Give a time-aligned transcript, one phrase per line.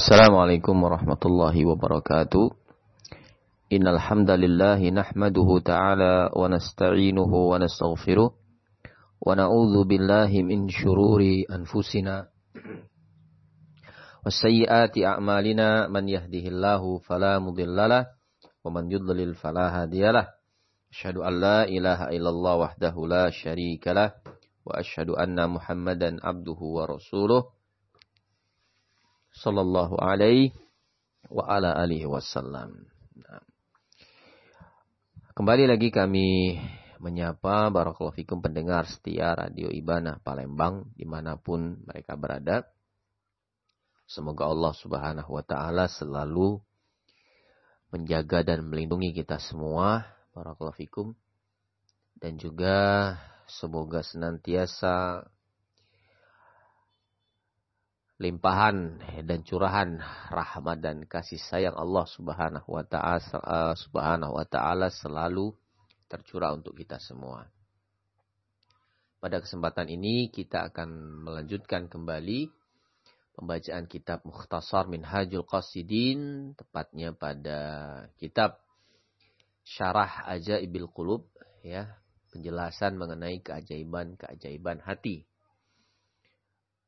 [0.00, 2.56] Assalamualaikum warahmatullahi wabarakatuh.
[3.68, 14.24] Innal hamdalillah nahmaduhu ta'ala wa nasta'inuhu wa nastaghfiruh wa na'udzu billahi min shururi anfusina wa
[14.24, 20.32] sayyiati a'malina man yahdihillahu fala mudhillalah wa man yudlil fala hadiyalah.
[20.88, 24.16] Asyhadu an la ilaha illallah wahdahu la syarikalah
[24.64, 27.52] wa asyhadu anna Muhammadan abduhu wa rasuluh
[29.40, 30.52] sallallahu alaihi
[31.32, 32.84] wa ala alihi wasallam.
[33.16, 33.40] Nah.
[35.32, 36.60] Kembali lagi kami
[37.00, 42.68] menyapa barakallahu fikum pendengar setia Radio Ibana Palembang di mana pun mereka berada.
[44.04, 46.60] Semoga Allah subhanahu wa ta'ala selalu
[47.88, 50.04] menjaga dan melindungi kita semua.
[50.36, 51.16] Barakallahu fikum.
[52.20, 53.16] Dan juga
[53.48, 55.24] semoga senantiasa
[58.20, 59.96] limpahan dan curahan
[60.28, 65.56] rahmat dan kasih sayang Allah Subhanahu wa taala eh, Subhanahu wa taala selalu
[66.04, 67.48] tercurah untuk kita semua.
[69.20, 72.52] Pada kesempatan ini kita akan melanjutkan kembali
[73.36, 77.58] pembacaan kitab Mukhtasar Minhajul Qasidin tepatnya pada
[78.20, 78.60] kitab
[79.64, 81.24] Syarah Ajaibil Qulub
[81.64, 81.88] ya,
[82.32, 85.24] penjelasan mengenai keajaiban-keajaiban hati.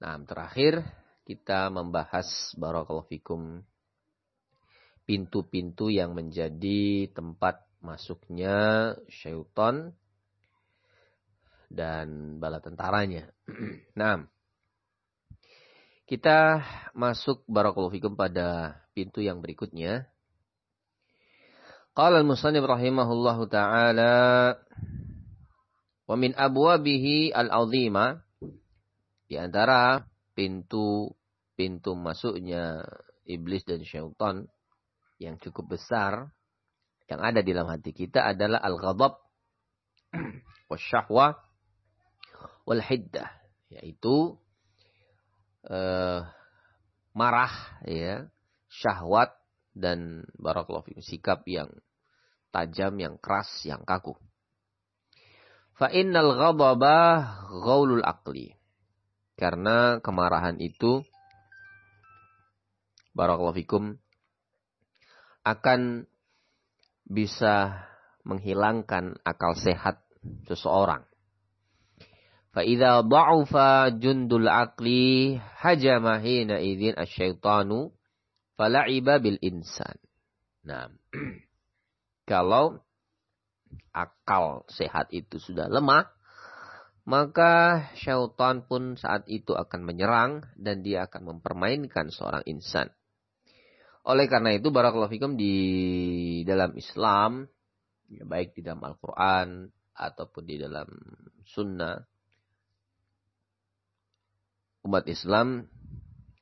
[0.00, 0.82] Nah, terakhir
[1.22, 2.26] kita membahas
[2.58, 3.62] barakallahu fikum
[5.06, 9.94] pintu-pintu yang menjadi tempat masuknya syaitan
[11.72, 13.30] dan bala tentaranya.
[13.98, 14.22] nah,
[16.06, 20.06] kita masuk barakallahu fikum pada pintu yang berikutnya.
[21.92, 24.56] Qala al-musannif rahimahullahu taala
[26.08, 28.24] wa min abwabihi al-azima
[29.28, 31.12] di antara pintu
[31.54, 32.82] pintu masuknya
[33.28, 34.48] iblis dan syaitan
[35.20, 36.32] yang cukup besar
[37.06, 39.20] yang ada di dalam hati kita adalah al-ghadab
[40.70, 41.36] wasyahwa
[42.64, 43.28] wal hiddah
[43.68, 44.36] yaitu
[45.68, 46.24] uh,
[47.12, 47.52] marah
[47.84, 48.26] ya
[48.72, 49.36] syahwat
[49.72, 51.72] dan barakallahu sikap yang
[52.52, 54.16] tajam yang keras yang kaku.
[55.76, 57.24] Fa innal ghadaba
[57.64, 58.52] ghaulul aqli
[59.36, 61.04] karena kemarahan itu
[63.16, 63.96] barakallahu fikum
[65.42, 66.06] akan
[67.02, 67.84] bisa
[68.22, 70.00] menghilangkan akal sehat
[70.46, 71.02] seseorang.
[72.52, 77.90] Fa'idha da'ufa jundul aqli hajama hina idhin asyaitanu
[78.60, 79.96] fala'iba bil insan.
[80.62, 80.92] Nah,
[82.30, 82.78] kalau
[83.90, 86.12] akal sehat itu sudah lemah,
[87.02, 92.90] maka syaitan pun saat itu akan menyerang dan dia akan mempermainkan seorang insan.
[94.06, 95.54] Oleh karena itu barakallahu fikum di
[96.42, 97.46] dalam Islam
[98.10, 100.88] ya baik di dalam Al-Qur'an ataupun di dalam
[101.46, 101.96] sunnah
[104.82, 105.64] umat Islam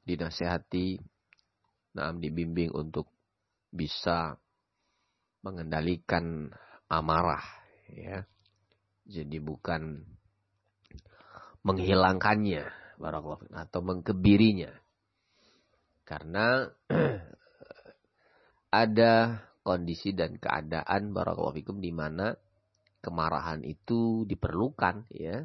[0.09, 0.99] dinasehati
[1.91, 3.13] nah dibimbing untuk
[3.71, 4.41] bisa
[5.41, 6.51] mengendalikan
[6.91, 7.45] amarah
[7.91, 8.25] ya.
[9.11, 10.07] Jadi bukan
[11.65, 14.73] menghilangkannya barakallahu atau mengkebirinya.
[16.05, 16.67] Karena
[18.85, 19.13] ada
[19.63, 22.35] kondisi dan keadaan barakallahu fikum di mana
[23.01, 25.45] kemarahan itu diperlukan ya.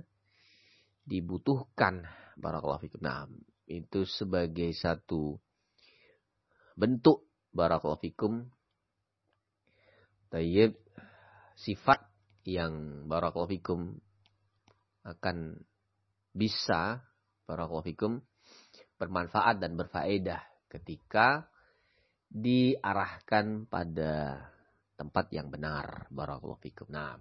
[1.06, 2.02] Dibutuhkan
[2.36, 3.00] barakallahu fikum.
[3.06, 3.30] Nah,
[3.70, 5.38] itu sebagai satu
[6.76, 8.50] bentuk barakallahu fikum
[11.56, 12.04] sifat
[12.44, 13.80] yang barakallahu fikum
[15.08, 15.64] akan
[16.36, 17.00] bisa
[17.48, 18.20] barakallahu
[19.00, 21.48] bermanfaat dan berfaedah ketika
[22.28, 24.44] diarahkan pada
[25.00, 26.92] tempat yang benar barakallahu fikum.
[26.92, 27.16] Nah,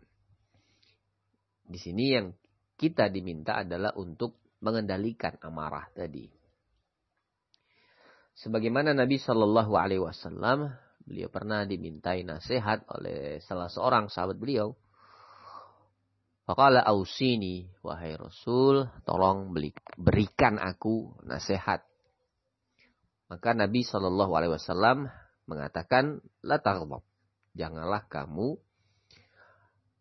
[1.62, 2.34] di sini yang
[2.74, 6.26] kita diminta adalah untuk mengendalikan amarah tadi.
[8.34, 10.74] Sebagaimana Nabi Shallallahu Alaihi Wasallam,
[11.06, 14.74] beliau pernah dimintai nasihat oleh salah seorang sahabat beliau
[16.44, 19.48] Faqala ausini wahai Rasul, tolong
[19.96, 21.80] berikan aku nasihat.
[23.32, 25.08] Maka Nabi Shallallahu alaihi wasallam
[25.48, 26.60] mengatakan la.
[27.54, 28.60] Janganlah kamu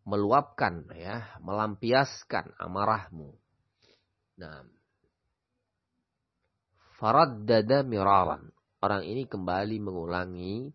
[0.04, 3.32] meluapkan ya, melampiaskan amarahmu.
[4.36, 4.68] Nah,
[7.00, 8.52] faraddada miraran.
[8.84, 10.68] Orang ini kembali mengulangi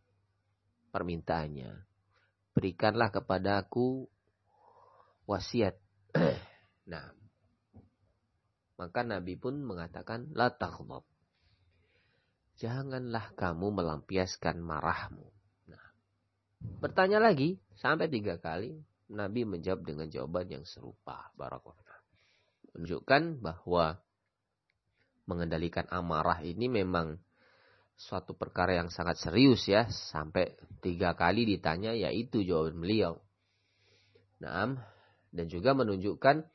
[0.89, 1.71] permintaannya.
[2.57, 4.09] Berikanlah kepadaku
[5.29, 5.77] wasiat.
[6.91, 7.13] nah,
[8.81, 11.05] maka Nabi pun mengatakan la taghdab.
[12.59, 15.29] janganlah kamu melampiaskan marahmu.
[15.69, 15.85] Nah,
[16.81, 18.75] bertanya lagi sampai tiga kali,
[19.13, 21.31] Nabi menjawab dengan jawaban yang serupa.
[21.39, 21.77] Barakallah.
[22.75, 24.01] Menunjukkan bahwa
[25.23, 27.21] mengendalikan amarah ini memang
[27.95, 29.87] suatu perkara yang sangat serius ya.
[29.87, 33.23] Sampai tiga kali ditanya yaitu jawaban beliau.
[34.43, 34.79] Nah,
[35.29, 36.45] dan juga menunjukkan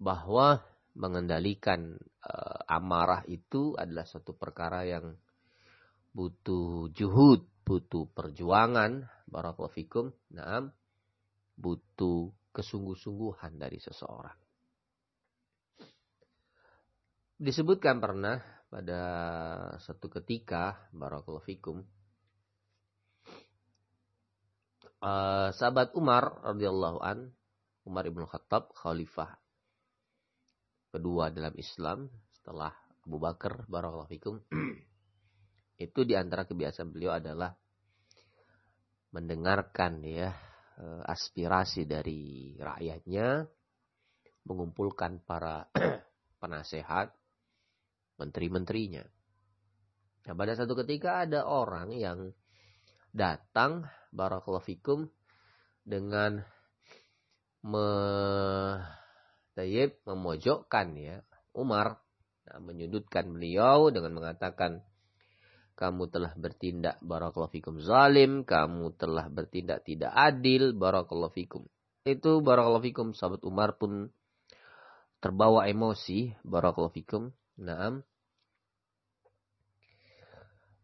[0.00, 0.64] bahwa
[0.96, 1.94] mengendalikan
[2.26, 5.14] uh, amarah itu adalah suatu perkara yang
[6.10, 10.10] butuh juhud, butuh perjuangan, barakallahu fikum.
[10.34, 10.74] Naam,
[11.54, 14.34] butuh kesungguh-sungguhan dari seseorang.
[17.40, 19.02] Disebutkan pernah pada
[19.80, 21.80] satu ketika, barakallahu fikum,
[25.00, 27.32] uh, sahabat Umar radhiyallahu an,
[27.90, 29.34] Umar ibn Khattab, khalifah
[30.94, 32.70] kedua dalam Islam setelah
[33.02, 34.38] Abu Bakar, barakallahu fikum.
[35.90, 37.50] itu di antara kebiasaan beliau adalah
[39.10, 40.30] mendengarkan ya
[40.78, 43.42] eh, aspirasi dari rakyatnya,
[44.46, 45.66] mengumpulkan para
[46.40, 47.10] penasehat,
[48.22, 49.02] menteri-menterinya.
[50.30, 52.30] Nah, pada satu ketika ada orang yang
[53.10, 55.10] datang barakallahu fikum
[55.82, 56.38] dengan
[57.60, 57.88] me
[60.08, 61.20] memojokkan ya
[61.52, 62.00] Umar
[62.48, 64.80] nah, menyudutkan beliau dengan mengatakan
[65.80, 71.64] kamu telah bertindak barakallahu fikum zalim, kamu telah bertindak tidak adil barakallahu fikum.
[72.04, 74.12] Itu barakallahu fikum sahabat Umar pun
[75.24, 77.32] terbawa emosi barakallahu fikum.
[77.56, 78.04] Naam.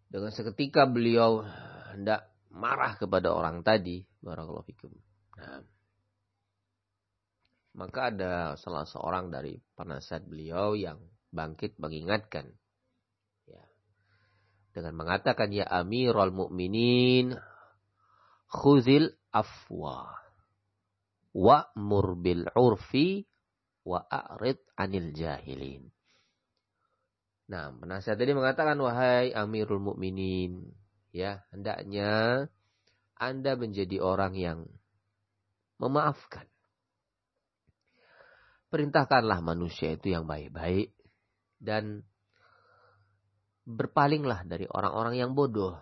[0.08, 1.44] Dengan seketika beliau
[1.93, 4.96] hendak marah kepada orang tadi barakallahu fikum.
[5.37, 5.75] Naam.
[7.76, 10.96] Maka ada salah seorang dari penasihat beliau yang
[11.28, 12.49] bangkit mengingatkan.
[13.44, 13.61] Ya.
[14.73, 17.37] Dengan mengatakan, Ya Amirul Mukminin,
[18.49, 20.08] khuzil afwa.
[21.37, 23.28] Wa'mur bil urfi
[23.84, 25.93] wa a'rid anil jahilin.
[27.52, 30.73] Nah, penasihat tadi mengatakan, Wahai Amirul Mukminin,
[31.12, 32.49] ya, hendaknya
[33.20, 34.64] Anda menjadi orang yang
[35.76, 36.49] memaafkan
[38.76, 40.93] perintahkanlah manusia itu yang baik-baik
[41.56, 42.05] dan
[43.64, 45.81] berpalinglah dari orang-orang yang bodoh.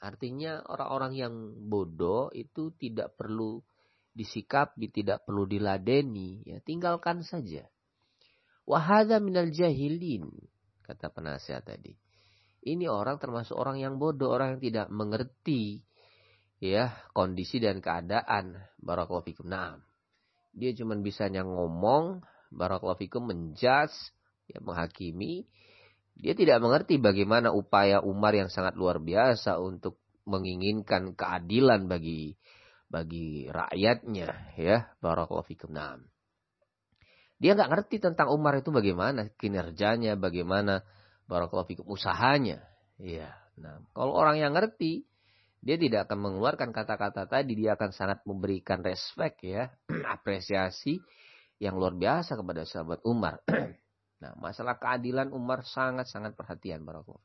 [0.00, 1.34] Artinya orang-orang yang
[1.68, 3.60] bodoh itu tidak perlu
[4.16, 7.68] disikapi, tidak perlu diladeni, ya tinggalkan saja.
[8.64, 10.32] Wahada minal jahilin,
[10.80, 11.92] kata penasihat tadi.
[12.64, 15.84] Ini orang termasuk orang yang bodoh, orang yang tidak mengerti
[16.56, 18.56] ya kondisi dan keadaan.
[18.80, 19.52] Barakallahu fikum.
[19.52, 19.76] Nah,
[20.50, 23.94] dia cuma bisanya ngomong, barakallahu menjas,
[24.50, 25.46] ya menghakimi.
[26.20, 32.36] Dia tidak mengerti bagaimana upaya Umar yang sangat luar biasa untuk menginginkan keadilan bagi
[32.90, 35.70] bagi rakyatnya, ya barakallahu.
[35.70, 35.96] Nah,
[37.40, 40.84] dia nggak ngerti tentang Umar itu bagaimana kinerjanya, bagaimana
[41.24, 42.60] barakallahu usahanya.
[43.00, 45.08] Ya, nah kalau orang yang ngerti,
[45.64, 49.72] dia tidak akan mengeluarkan kata-kata tadi, dia akan sangat memberikan respect ya,
[50.20, 51.00] apresiasi
[51.60, 53.44] yang luar biasa kepada sahabat Umar.
[54.24, 57.20] nah, masalah keadilan Umar sangat-sangat perhatian barakallahu.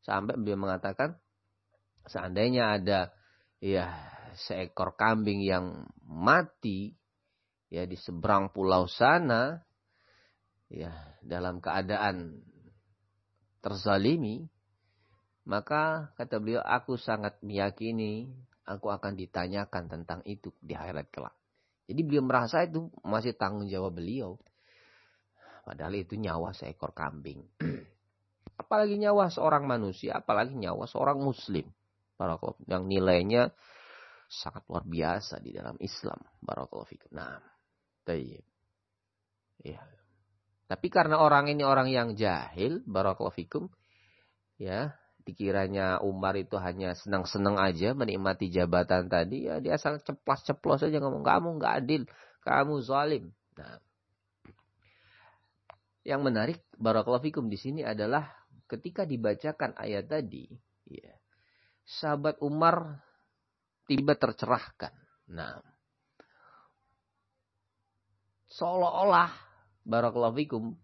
[0.00, 1.20] Sampai beliau mengatakan
[2.08, 3.12] seandainya ada
[3.60, 3.92] ya
[4.32, 6.96] seekor kambing yang mati
[7.68, 9.60] ya di seberang pulau sana
[10.72, 12.40] ya dalam keadaan
[13.60, 14.46] terzalimi
[15.46, 18.26] maka kata beliau, aku sangat meyakini
[18.66, 21.34] aku akan ditanyakan tentang itu di akhirat kelak.
[21.86, 24.34] Jadi beliau merasa itu masih tanggung jawab beliau.
[25.62, 27.42] Padahal itu nyawa seekor kambing.
[28.62, 31.66] apalagi nyawa seorang manusia, apalagi nyawa seorang muslim.
[32.16, 33.52] Barakallahu yang nilainya
[34.26, 36.16] sangat luar biasa di dalam Islam.
[36.42, 37.10] Barakallahu fikum.
[37.14, 37.38] Nah.
[39.66, 39.82] Ya.
[40.66, 43.66] Tapi karena orang ini orang yang jahil, barakallahu fikum,
[44.58, 44.94] ya,
[45.26, 51.26] dikiranya Umar itu hanya senang-senang aja menikmati jabatan tadi, ya dia asal ceplas-ceplos aja ngomong
[51.26, 52.02] kamu nggak adil,
[52.46, 53.34] kamu zalim.
[53.58, 53.82] Nah,
[56.06, 58.30] yang menarik barakallahu fikum di sini adalah
[58.70, 60.46] ketika dibacakan ayat tadi,
[60.86, 61.10] ya,
[61.82, 63.02] sahabat Umar
[63.90, 64.94] tiba tercerahkan.
[65.34, 65.58] Nah,
[68.54, 69.34] seolah-olah
[69.82, 70.78] barakallahu fikum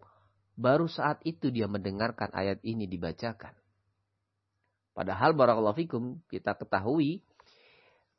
[0.58, 3.54] baru saat itu dia mendengarkan ayat ini dibacakan.
[4.92, 7.24] Padahal barakallahu fikum kita ketahui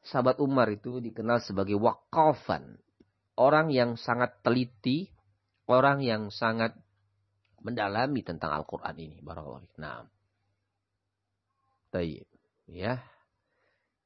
[0.04, 2.78] sahabat Umar itu dikenal sebagai wakafan.
[3.34, 5.10] Orang yang sangat teliti,
[5.66, 6.78] orang yang sangat
[7.64, 9.18] mendalami tentang Al-Quran ini.
[9.26, 9.82] Barakallahu fikum.
[9.82, 10.06] Nah,
[11.90, 12.28] Tayyib.
[12.70, 13.02] Ya.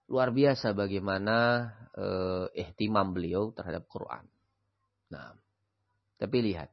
[0.07, 4.24] Luar biasa bagaimana eh, ihtimam beliau terhadap Quran.
[5.12, 5.36] Nah,
[6.15, 6.71] tapi lihat.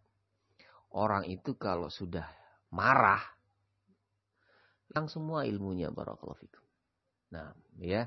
[0.94, 2.30] Orang itu kalau sudah
[2.70, 3.33] marah,
[4.94, 6.62] hilang semua ilmunya barakallahu fikum.
[7.34, 7.50] Nah,
[7.82, 8.06] ya.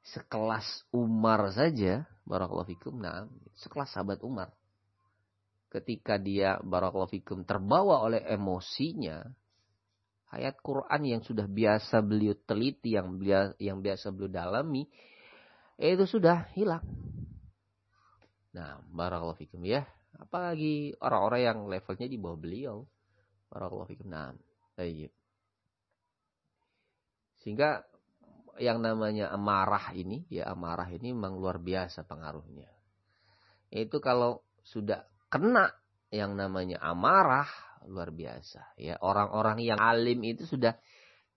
[0.00, 0.64] Sekelas
[0.96, 3.04] Umar saja, barakallahu fikum.
[3.04, 3.28] Nah,
[3.60, 4.48] sekelas sahabat Umar.
[5.68, 9.28] Ketika dia barakallahu fikum terbawa oleh emosinya,
[10.32, 14.88] ayat Quran yang sudah biasa beliau teliti, yang beliau, yang biasa beliau dalami,
[15.76, 16.80] itu sudah hilang.
[18.56, 19.84] Nah, barakallahu fikum ya.
[20.16, 22.76] Apalagi orang-orang yang levelnya di bawah beliau.
[23.52, 24.08] Barakallahu fikum.
[24.08, 24.32] Nah,
[24.80, 25.19] baik.
[27.40, 27.84] Sehingga
[28.60, 32.68] yang namanya amarah ini, ya amarah ini memang luar biasa pengaruhnya.
[33.72, 35.72] Itu kalau sudah kena
[36.12, 37.48] yang namanya amarah,
[37.88, 38.76] luar biasa.
[38.76, 40.76] Ya, orang-orang yang alim itu sudah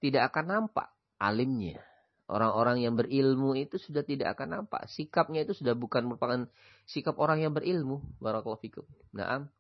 [0.04, 1.80] tidak akan nampak alimnya.
[2.28, 4.88] Orang-orang yang berilmu itu sudah tidak akan nampak.
[4.92, 6.48] Sikapnya itu sudah bukan merupakan
[6.88, 8.00] sikap orang yang berilmu.
[8.20, 8.88] Barakallahu fikum.
[9.12, 9.52] Naam.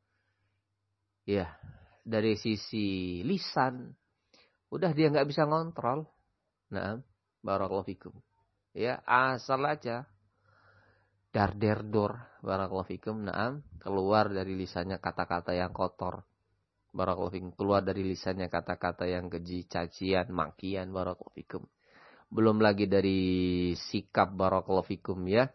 [1.23, 1.55] Ya,
[2.03, 3.95] dari sisi lisan
[4.73, 6.07] udah dia nggak bisa ngontrol.
[6.73, 6.97] Nah,
[7.45, 8.13] barakallahu fikum.
[8.73, 10.09] Ya, asal aja
[11.29, 13.29] dar der dor barakallahu fikum.
[13.29, 16.25] Naam, keluar dari lisannya kata-kata yang kotor.
[16.93, 17.51] Barakallahu fikum.
[17.53, 21.63] Keluar dari lisannya kata-kata yang keji, cacian, makian barakallahu fikum.
[22.33, 23.21] Belum lagi dari
[23.77, 25.45] sikap barakallahu fikum ya.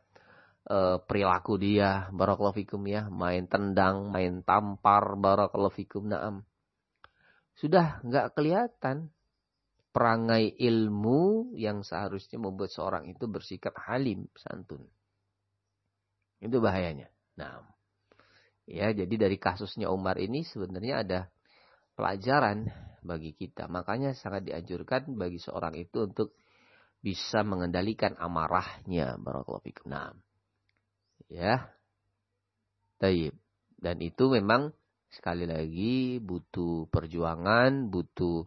[0.62, 6.06] E, perilaku dia barakallahu fikum ya, main tendang, main tampar barakallahu fikum.
[6.06, 6.46] Naam.
[7.58, 9.10] Sudah nggak kelihatan
[9.98, 14.86] perangai ilmu yang seharusnya membuat seorang itu bersikap halim, santun.
[16.38, 17.10] Itu bahayanya.
[17.34, 17.66] Nah,
[18.62, 21.20] ya jadi dari kasusnya Umar ini sebenarnya ada
[21.98, 22.70] pelajaran
[23.02, 23.66] bagi kita.
[23.66, 26.38] Makanya sangat dianjurkan bagi seorang itu untuk
[27.02, 29.18] bisa mengendalikan amarahnya.
[29.18, 29.90] Barakallahu fikum.
[29.90, 30.14] Nah,
[31.26, 31.74] ya.
[33.02, 33.34] Taib.
[33.74, 34.70] Dan itu memang
[35.10, 38.46] sekali lagi butuh perjuangan, butuh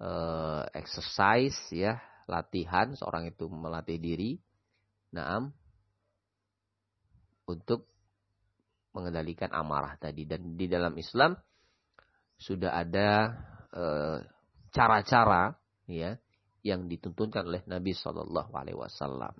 [0.00, 4.40] uh, exercise ya, latihan seorang itu melatih diri.
[5.14, 5.54] Naam
[7.46, 7.86] untuk
[8.94, 11.34] mengendalikan amarah tadi dan di dalam Islam
[12.34, 13.30] sudah ada
[13.74, 14.18] eh,
[14.74, 16.14] cara-cara uh, ya
[16.66, 19.34] yang dituntunkan oleh Nabi Shallallahu Alaihi Wasallam.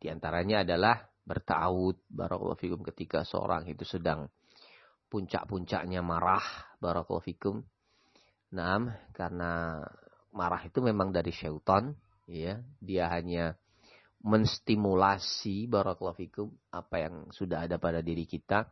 [0.00, 4.26] Di antaranya adalah bertaut barakallahu fikum ketika seorang itu sedang
[5.08, 6.42] puncak-puncaknya marah
[6.82, 7.62] barakallahu fikum
[8.52, 9.80] Nah, karena
[10.32, 11.96] marah itu memang dari syaitan,
[12.28, 12.60] ya.
[12.84, 13.56] Dia hanya
[14.22, 18.70] menstimulasi barakallahu apa yang sudah ada pada diri kita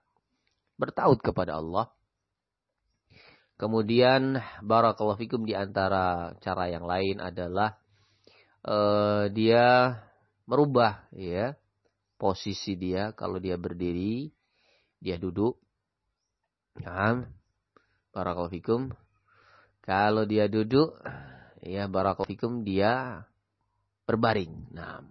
[0.78, 1.90] bertaut kepada Allah.
[3.60, 7.76] Kemudian barakallahu fikum di antara cara yang lain adalah
[8.64, 10.00] uh, dia
[10.48, 11.52] merubah ya
[12.16, 14.32] posisi dia kalau dia berdiri
[14.96, 15.60] dia duduk.
[16.80, 17.28] Nah,
[18.16, 18.56] barakallahu
[19.80, 20.96] kalau dia duduk,
[21.64, 23.24] ya barakallahu dia
[24.04, 24.72] berbaring.
[24.74, 25.04] Nah,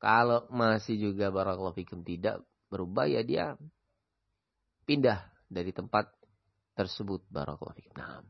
[0.00, 3.58] kalau masih juga barakallahu tidak berubah ya dia
[4.86, 6.08] pindah dari tempat
[6.78, 7.82] tersebut barakallahu.
[7.98, 8.22] Nah,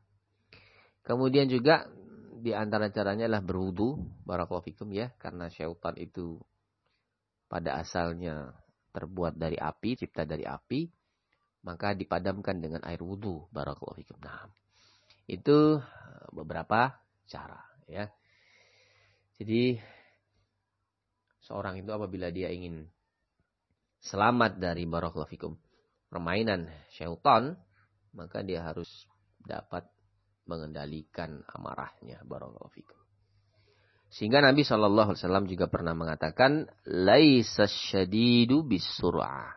[1.05, 1.87] kemudian juga
[2.41, 6.41] di antara caranya adalah berwudu barakallahu ya karena syaitan itu
[7.51, 8.55] pada asalnya
[8.91, 10.87] terbuat dari api, cipta dari api,
[11.67, 14.19] maka dipadamkan dengan air wudu barakallahu fikum.
[14.23, 14.47] Nah,
[15.31, 16.99] itu eh, beberapa
[17.31, 18.11] cara ya.
[19.39, 19.79] Jadi
[21.47, 22.91] seorang itu apabila dia ingin
[24.03, 25.57] selamat dari barakallahu
[26.11, 27.55] permainan syaitan,
[28.13, 28.91] maka dia harus
[29.41, 29.87] dapat
[30.45, 32.99] mengendalikan amarahnya barakallahu.
[34.11, 39.55] Sehingga Nabi Wasallam juga pernah mengatakan, "Laisa syadidu bisur'ah,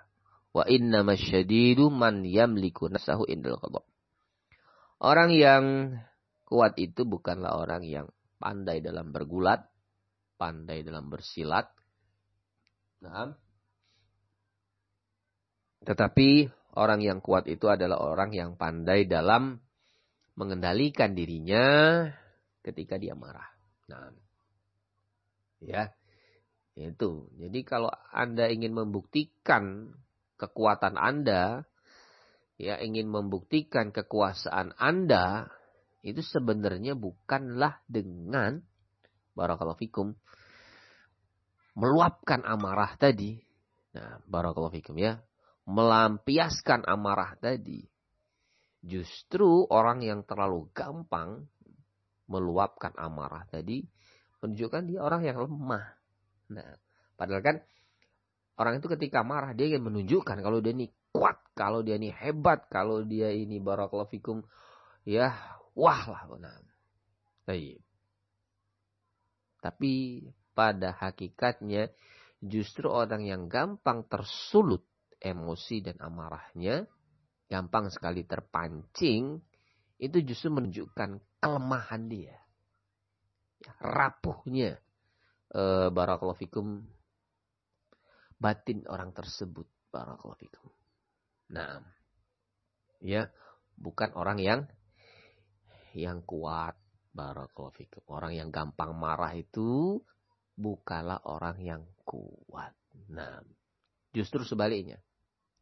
[0.54, 3.93] wa inna masyadidu man yamliku nasahu indal qadha."
[5.04, 6.00] Orang yang
[6.48, 8.08] kuat itu bukanlah orang yang
[8.40, 9.68] pandai dalam bergulat,
[10.40, 11.68] pandai dalam bersilat.
[13.04, 13.36] Nah,
[15.84, 16.48] tetapi
[16.80, 19.60] orang yang kuat itu adalah orang yang pandai dalam
[20.40, 22.08] mengendalikan dirinya
[22.64, 23.52] ketika dia marah.
[23.92, 24.08] Nah,
[25.60, 25.92] ya,
[26.80, 27.28] itu.
[27.36, 29.92] Jadi kalau Anda ingin membuktikan
[30.40, 31.68] kekuatan Anda,
[32.58, 35.50] ya ingin membuktikan kekuasaan Anda
[36.04, 38.60] itu sebenarnya bukanlah dengan
[39.34, 40.14] barakallahu fikum
[41.74, 43.42] meluapkan amarah tadi.
[43.94, 45.22] Nah, barakallahu fikum ya,
[45.66, 47.86] melampiaskan amarah tadi.
[48.84, 51.48] Justru orang yang terlalu gampang
[52.28, 53.84] meluapkan amarah tadi
[54.44, 55.86] menunjukkan dia orang yang lemah.
[56.52, 56.76] Nah,
[57.16, 57.56] padahal kan
[58.60, 62.66] orang itu ketika marah dia ingin menunjukkan kalau dia ini kuat, kalau dia ini hebat,
[62.70, 64.44] kalau dia ini barakallahu
[65.06, 65.34] ya
[65.78, 66.62] wah lah benar.
[69.62, 71.94] Tapi pada hakikatnya
[72.44, 74.84] justru orang yang gampang tersulut
[75.24, 76.84] emosi dan amarahnya,
[77.48, 79.40] gampang sekali terpancing,
[80.04, 82.36] itu justru menunjukkan kelemahan dia.
[83.64, 84.76] Ya, rapuhnya.
[85.48, 85.88] E.
[88.36, 89.64] Batin orang tersebut.
[89.88, 90.83] Barakallahu.
[91.54, 91.86] Nah.
[93.00, 93.30] Ya.
[93.78, 94.60] Bukan orang yang
[95.94, 96.74] yang kuat.
[97.78, 98.02] Fikum.
[98.10, 100.02] Orang yang gampang marah itu
[100.58, 102.74] bukanlah orang yang kuat.
[103.14, 103.46] Nah,
[104.18, 104.98] justru sebaliknya.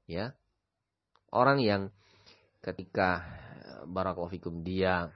[0.07, 0.31] Ya.
[1.31, 1.91] Orang yang
[2.63, 3.23] ketika
[4.31, 5.09] fikum dia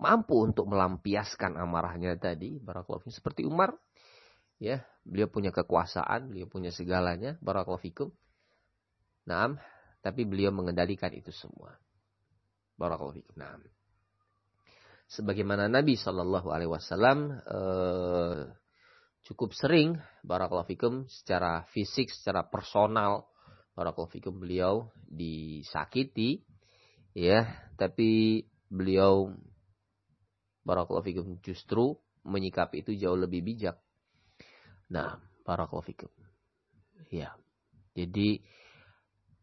[0.00, 3.76] mampu untuk melampiaskan amarahnya tadi fikum seperti Umar
[4.58, 7.82] ya beliau punya kekuasaan beliau punya segalanya barakallahu
[9.26, 9.58] Naam
[10.02, 11.78] tapi beliau mengendalikan itu semua.
[12.74, 13.34] Barakallahu fikum.
[13.38, 13.62] Naam.
[15.06, 18.50] Sebagaimana Nabi Shallallahu alaihi wasallam eh,
[19.22, 19.94] cukup sering
[20.26, 23.30] barakallahu fikum secara fisik secara personal
[23.78, 26.42] barakallahu fikum beliau disakiti
[27.14, 27.46] ya.
[27.78, 29.30] Tapi beliau
[30.66, 31.94] barakallahu fikum justru
[32.26, 33.78] menyikapi itu jauh lebih bijak.
[34.90, 36.10] Nah barakallahu fikum.
[37.12, 37.36] Ya.
[37.92, 38.40] Jadi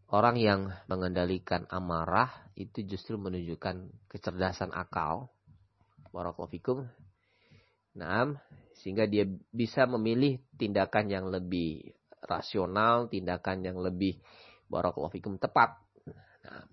[0.09, 5.29] orang yang mengendalikan amarah itu justru menunjukkan kecerdasan akal.
[6.09, 6.77] Barakallahu fikum.
[7.97, 8.33] Nah
[8.79, 14.17] sehingga dia bisa memilih tindakan yang lebih rasional tindakan yang lebih
[14.71, 15.77] barakallahu fikum tepat.
[16.45, 16.65] Nah,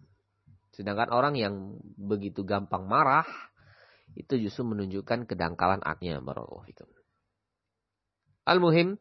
[0.77, 3.25] Sedangkan orang yang begitu gampang marah
[4.13, 6.89] itu justru menunjukkan kedangkalan aknya barakallahu fikum.
[8.45, 9.01] Al-muhim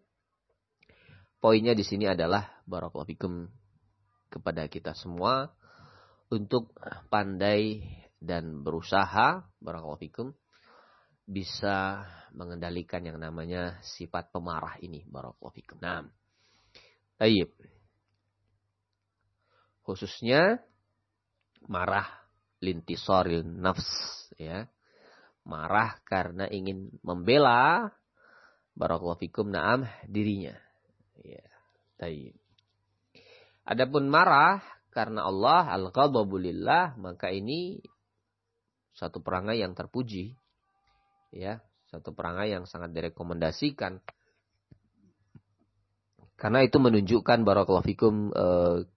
[1.44, 3.52] poinnya di sini adalah barakallahu fikum
[4.36, 5.56] kepada kita semua
[6.28, 6.76] untuk
[7.08, 7.80] pandai
[8.20, 10.28] dan berusaha barakallahu fikum
[11.24, 12.04] bisa
[12.36, 15.80] mengendalikan yang namanya sifat pemarah ini barakallahu fikum.
[15.80, 16.04] Nah,
[17.16, 17.56] Tayyib.
[19.88, 20.60] Khususnya
[21.70, 22.06] marah
[22.60, 23.88] lintisoril nafs
[24.36, 24.68] ya
[25.46, 27.94] marah karena ingin membela
[28.74, 30.58] barakallahu fikum naam dirinya
[31.22, 31.46] ya
[32.02, 32.36] tayyib
[33.66, 34.62] adapun marah
[34.94, 36.40] karena Allah al-ghadabu
[37.02, 37.84] maka ini
[38.96, 40.38] satu perangai yang terpuji
[41.36, 41.60] ya
[41.92, 44.00] satu perangai yang sangat direkomendasikan
[46.36, 48.88] karena itu menunjukkan barakallahu fikum eh,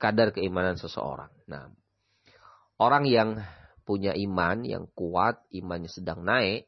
[0.00, 1.30] kadar keimanan seseorang.
[1.46, 1.70] Nah,
[2.82, 3.38] orang yang
[3.86, 6.66] punya iman yang kuat, imannya sedang naik.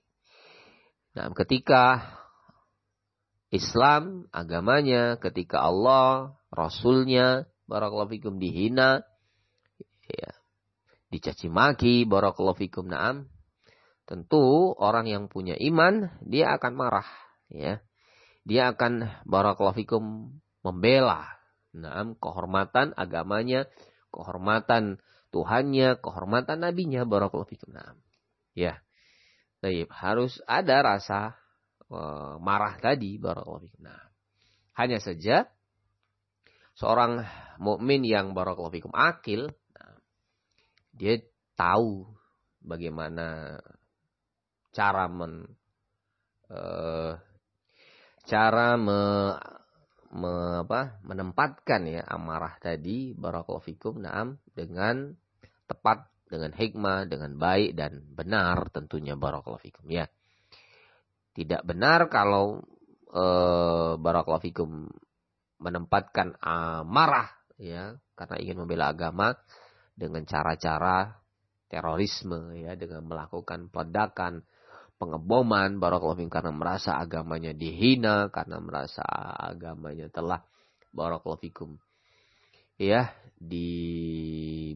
[1.18, 2.06] Nah, ketika
[3.52, 9.04] Islam, agamanya, ketika Allah, Rasulnya, barakallahu fikum dihina,
[10.08, 10.32] ya,
[11.12, 13.28] dicaci maki, barakallahu fikum na'am.
[14.08, 17.06] Tentu orang yang punya iman, dia akan marah.
[17.52, 17.84] ya
[18.48, 20.32] Dia akan barakallahu fikum
[20.64, 21.28] membela.
[21.76, 23.68] Naam, kehormatan agamanya,
[24.12, 25.00] kehormatan
[25.32, 27.72] Tuhannya, kehormatan nabinya, barakallahu fikum.
[27.72, 27.96] Nah,
[28.52, 28.80] ya.
[29.64, 31.41] Baik, harus ada rasa
[31.92, 33.84] uh, marah tadi, barakallahu fikum.
[33.84, 34.02] Nah,
[34.80, 35.46] hanya saja
[36.74, 37.22] seorang
[37.60, 39.96] mukmin yang barakallahu fikum akil, nah,
[40.96, 41.20] dia
[41.54, 42.08] tahu
[42.64, 43.60] bagaimana
[44.72, 45.44] cara men
[46.48, 47.12] uh,
[48.24, 49.00] cara me,
[50.14, 50.32] me,
[50.64, 55.12] apa, menempatkan ya amarah tadi barakallahu fikum naam dengan
[55.66, 60.06] tepat, dengan hikmah, dengan baik dan benar tentunya barakallahu fikum ya.
[61.32, 62.60] Tidak benar kalau
[63.08, 63.24] e,
[63.96, 64.88] barakallahu fikum
[65.62, 69.32] menempatkan amarah ya karena ingin membela agama
[69.96, 71.22] dengan cara-cara
[71.70, 74.44] terorisme ya dengan melakukan peledakan
[75.00, 79.06] pengeboman barakallahu fikum karena merasa agamanya dihina karena merasa
[79.40, 80.44] agamanya telah
[80.92, 81.80] barakallahu fikum
[82.76, 83.68] ya di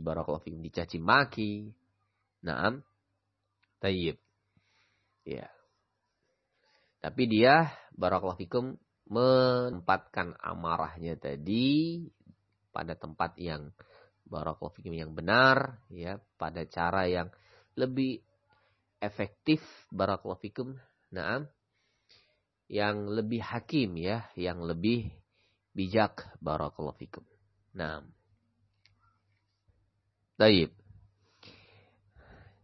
[0.03, 1.71] barakallahu fikum dicaci maki.
[2.43, 2.83] Naam.
[3.83, 4.19] Tayyib.
[5.27, 5.51] Ya.
[7.07, 8.75] Tapi dia barakallahu fikum
[9.07, 12.03] menempatkan amarahnya tadi
[12.75, 13.71] pada tempat yang
[14.27, 17.31] barakallahu fikum yang benar ya, pada cara yang
[17.79, 18.27] lebih
[18.99, 19.63] efektif
[19.95, 20.75] barakallahu fikum.
[21.15, 21.47] Naam.
[22.67, 25.07] Yang lebih hakim ya, yang lebih
[25.79, 27.23] bijak barakallahu fikum.
[27.71, 28.03] Nah.
[30.35, 30.75] Baik.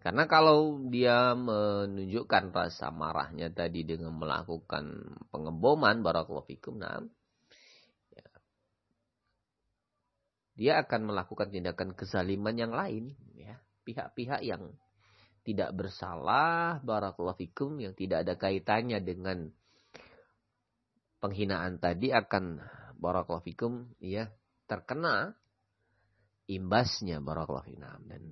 [0.03, 6.99] Karena kalau dia menunjukkan rasa marahnya tadi dengan melakukan pengeboman barakallahu fikum, nah,
[8.11, 8.27] ya,
[10.59, 13.63] dia akan melakukan tindakan kezaliman yang lain, ya.
[13.87, 14.75] Pihak-pihak yang
[15.43, 19.51] tidak bersalah barakallahu fikum yang tidak ada kaitannya dengan
[21.19, 22.63] penghinaan tadi akan
[22.99, 24.31] barakallahu fikum ya
[24.71, 25.35] terkena
[26.47, 28.07] imbasnya barakallahu fikum.
[28.07, 28.23] Dan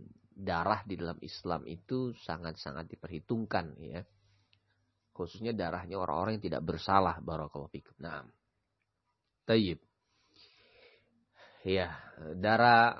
[0.40, 4.00] darah di dalam Islam itu sangat-sangat diperhitungkan ya.
[5.12, 7.92] Khususnya darahnya orang-orang yang tidak bersalah barakallahu fikum.
[8.00, 8.24] Nah.
[9.44, 9.76] Tayyib.
[11.61, 11.92] Ya,
[12.40, 12.96] darah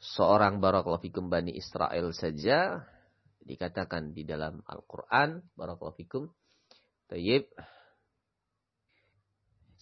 [0.00, 2.88] seorang barakallahu fikum Bani Israel saja
[3.44, 6.24] dikatakan di dalam Al-Qur'an barakallahu fikum.
[7.12, 7.52] Tayyib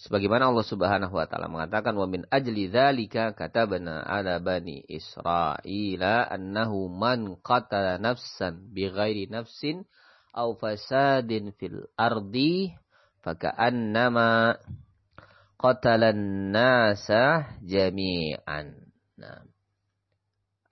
[0.01, 6.89] Sebagaimana Allah Subhanahu wa taala mengatakan wa min ajli dzalika katabna ala bani Israila annahu
[6.89, 9.85] man qatala nafsan bighairi nafsin
[10.33, 12.73] aw fasadin fil ardi
[13.21, 14.57] faka'annama
[15.61, 18.73] qatalan nasa jami'an.
[19.21, 19.45] Nah,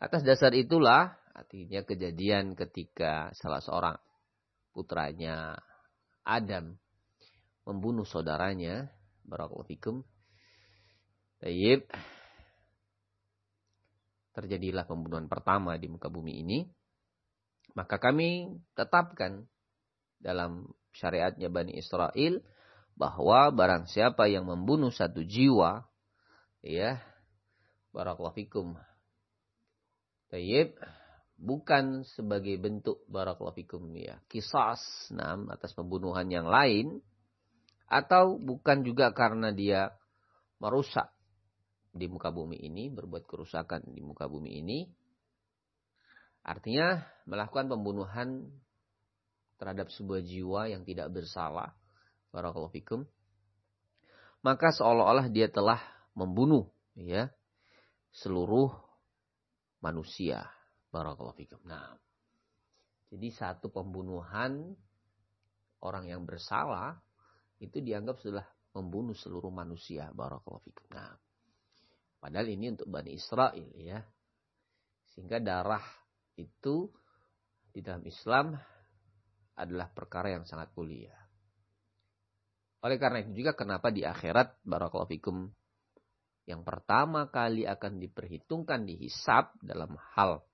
[0.00, 4.00] atas dasar itulah artinya kejadian ketika salah seorang
[4.72, 5.52] putranya
[6.24, 6.80] Adam
[7.68, 8.88] membunuh saudaranya
[9.28, 10.00] Barakallahu fikum.
[11.44, 11.84] Tayyib.
[14.32, 16.64] Terjadilah pembunuhan pertama di muka bumi ini.
[17.76, 19.44] Maka kami tetapkan
[20.18, 22.42] dalam syariatnya Bani Israel
[22.98, 25.86] bahwa barang siapa yang membunuh satu jiwa
[26.66, 26.98] ya
[27.94, 28.74] barakallahu fikum
[30.34, 30.74] tayyib
[31.38, 34.82] bukan sebagai bentuk barakallahu fikum ya kisas
[35.14, 36.98] nam atas pembunuhan yang lain
[37.88, 39.96] atau bukan juga karena dia
[40.61, 41.09] merusak
[41.96, 44.85] di muka bumi ini, berbuat kerusakan di muka bumi ini.
[46.44, 48.53] Artinya melakukan pembunuhan
[49.59, 51.74] terhadap sebuah jiwa yang tidak bersalah.
[52.31, 53.09] Barakallahu fikum.
[54.44, 55.81] Maka seolah-olah dia telah
[56.14, 57.33] membunuh ya
[58.14, 58.70] seluruh
[59.83, 60.46] manusia.
[60.92, 61.61] Barakallahu fikum.
[61.66, 61.98] Nah,
[63.09, 64.77] jadi satu pembunuhan
[65.81, 67.01] orang yang bersalah
[67.59, 70.11] itu dianggap sudah membunuh seluruh manusia.
[70.14, 70.87] Barakallahu fikum.
[70.94, 71.14] Nah,
[72.23, 73.99] padahal ini untuk Bani Israel ya.
[75.14, 75.83] Sehingga darah
[76.38, 76.87] itu
[77.75, 78.55] di dalam Islam
[79.59, 81.14] adalah perkara yang sangat mulia.
[82.87, 85.51] Oleh karena itu juga kenapa di akhirat barakallahu fikum
[86.47, 90.47] yang pertama kali akan diperhitungkan dihisap dalam hal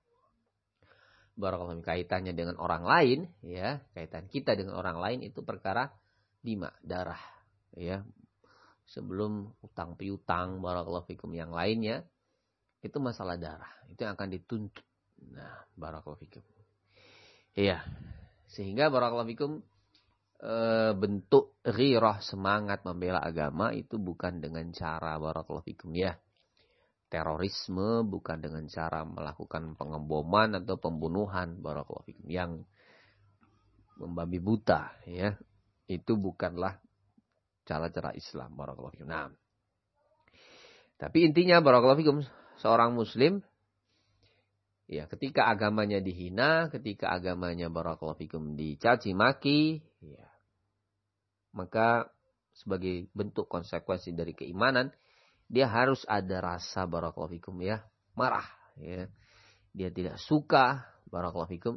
[1.35, 5.91] barakallahu kaitannya dengan orang lain ya, kaitan kita dengan orang lain itu perkara
[6.45, 7.19] lima darah
[7.73, 8.05] ya.
[8.85, 12.05] Sebelum utang piutang barakallahu fikum yang lainnya
[12.85, 13.73] itu masalah darah.
[13.89, 14.85] Itu yang akan dituntut.
[15.33, 16.45] Nah barakallahu fikum.
[17.57, 17.81] Iya.
[18.45, 19.51] Sehingga barakallahu fikum
[20.37, 20.53] e,
[20.93, 26.13] bentuk ghirah semangat membela agama itu bukan dengan cara barakallahu fikum ya.
[27.09, 32.61] Terorisme bukan dengan cara melakukan pengeboman atau pembunuhan barakallahu fikum yang
[33.97, 35.33] membabi buta ya
[35.85, 36.81] itu bukanlah
[37.65, 38.53] cara-cara Islam.
[38.53, 39.05] Barakallahu.
[39.05, 39.29] Nah.
[40.95, 42.23] Tapi intinya barakallahu
[42.63, 43.43] seorang muslim
[44.87, 48.21] ya ketika agamanya dihina, ketika agamanya barakallahu
[48.55, 50.29] dicaci maki, ya.
[51.51, 52.11] Maka
[52.55, 54.91] sebagai bentuk konsekuensi dari keimanan
[55.51, 57.83] dia harus ada rasa barakallahu ya,
[58.15, 58.47] marah
[58.79, 59.11] ya.
[59.75, 61.75] Dia tidak suka barakallahu fikum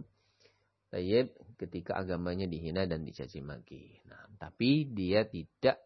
[1.59, 3.99] ketika agamanya dihina dan dicaci maki.
[4.07, 5.83] Nah, tapi dia tidak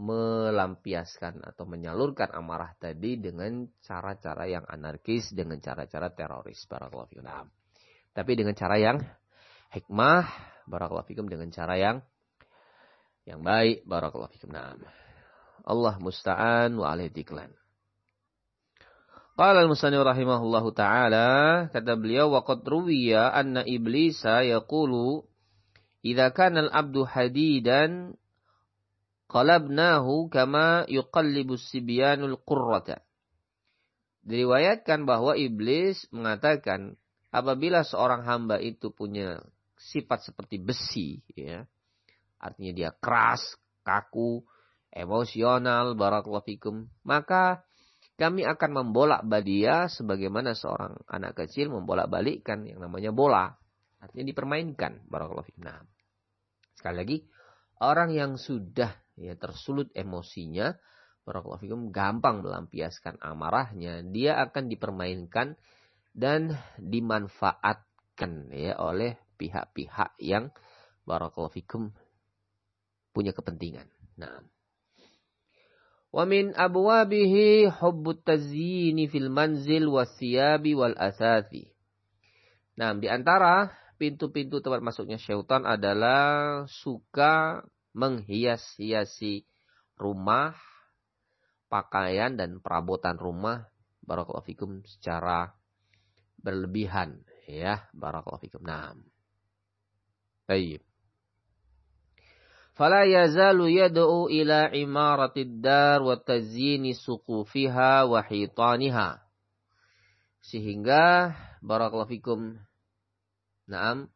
[0.00, 6.64] melampiaskan atau menyalurkan amarah tadi dengan cara-cara yang anarkis, dengan cara-cara teroris.
[6.64, 7.20] Barakallahu.
[7.20, 7.44] Nah,
[8.16, 8.96] tapi dengan cara yang
[9.76, 10.24] hikmah,
[10.64, 12.00] barakallahu fikum dengan cara yang
[13.28, 14.56] yang baik, barakallahu fikum.
[14.56, 14.72] Nah,
[15.68, 17.12] Allah musta'an wa alaihi
[19.40, 25.24] Qala al-musannif rahimahullahu taala kata beliau wa qad ruwiya anna iblisa yaqulu
[26.04, 28.20] idza kana al-abdu hadidan
[29.32, 33.00] qalabnahu kama yuqallibu sibyanul qurrata.
[34.28, 37.00] Diriwayatkan bahwa iblis mengatakan
[37.32, 39.40] apabila seorang hamba itu punya
[39.80, 41.64] sifat seperti besi ya.
[42.36, 43.56] Artinya dia keras,
[43.88, 44.44] kaku,
[44.92, 47.64] emosional, barakallahu fikum, maka
[48.20, 53.56] kami akan membolak badia sebagaimana seorang anak kecil membolak balikkan yang namanya bola.
[53.96, 55.08] Artinya dipermainkan.
[55.08, 55.80] Barakallahu Nah,
[56.76, 57.16] sekali lagi,
[57.80, 60.76] orang yang sudah ya tersulut emosinya,
[61.24, 65.56] barakallahu gampang melampiaskan amarahnya, dia akan dipermainkan
[66.12, 70.52] dan dimanfaatkan ya oleh pihak-pihak yang
[71.08, 71.88] barakallahu fikum
[73.16, 73.88] punya kepentingan.
[74.20, 74.59] Nah.
[76.10, 81.70] Wa min abwabihi hubbut tazyini fil manzil wasiyabi wal asathi.
[82.74, 87.62] Nah, di antara pintu-pintu tempat masuknya syaitan adalah suka
[87.94, 89.46] menghias-hiasi
[89.94, 90.58] rumah,
[91.70, 93.70] pakaian dan perabotan rumah
[94.02, 95.54] barakallahu fikum secara
[96.42, 98.66] berlebihan ya barakallahu fikum.
[98.66, 98.98] Nah.
[100.50, 100.82] Baik.
[102.80, 106.16] Fala yazalu yad'u ila imaratid dar wa
[108.08, 109.20] wa hitaniha.
[110.40, 112.56] Sehingga barakallahu fikum
[113.68, 114.08] Naam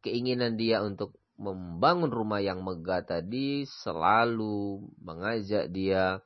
[0.00, 6.24] keinginan dia untuk membangun rumah yang megah tadi selalu mengajak dia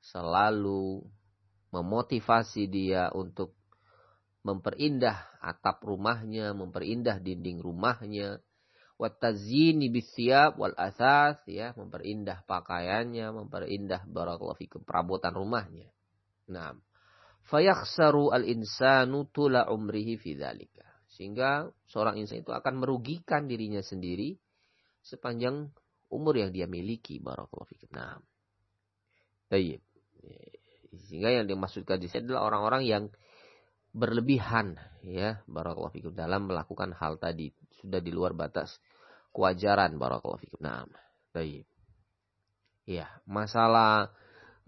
[0.00, 1.04] selalu
[1.76, 3.52] memotivasi dia untuk
[4.48, 8.40] memperindah atap rumahnya, memperindah dinding rumahnya,
[8.96, 15.88] watazini bisyab wal asas ya, memperindah pakaiannya, memperindah barakallahu fikum perabotan rumahnya.
[16.48, 16.72] Nah,
[17.48, 20.84] fayakhsaru al-insanu tula umrihi fi dzalika.
[21.12, 24.36] Sehingga seorang insan itu akan merugikan dirinya sendiri
[25.00, 25.72] sepanjang
[26.12, 27.92] umur yang dia miliki barakallahu fikum.
[27.92, 28.20] Nah.
[29.48, 29.80] Baik.
[31.06, 33.04] Sehingga yang dimaksudkan di sini adalah orang-orang yang
[33.96, 37.48] berlebihan ya barakallahu fikum dalam melakukan hal tadi
[37.82, 38.76] sudah di luar batas
[39.34, 40.60] kewajaran barakallahu fikum.
[40.64, 40.88] Nah,
[41.32, 41.68] baik.
[42.86, 44.14] Ya, masalah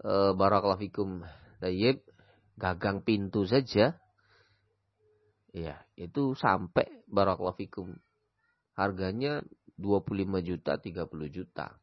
[0.03, 1.23] e, barakallahu fikum
[1.63, 2.03] tayyib
[2.59, 3.95] gagang pintu saja
[5.55, 7.95] ya itu sampai barakallahu fikum
[8.75, 9.39] harganya
[9.79, 11.79] 25 juta 30 juta